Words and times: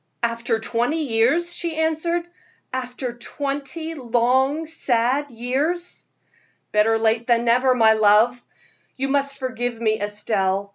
"After 0.23 0.57
twenty 0.59 1.03
years!" 1.03 1.53
she 1.53 1.75
answered 1.77 2.25
"after 2.73 3.13
twenty 3.13 3.93
long, 3.93 4.65
sad 4.65 5.29
years." 5.29 6.09
"Better 6.71 6.97
late 6.97 7.27
than 7.27 7.45
never, 7.45 7.75
my 7.75 7.93
love. 7.93 8.41
You 8.95 9.09
must 9.09 9.37
forgive 9.37 9.79
me, 9.79 10.01
Estelle. 10.01 10.69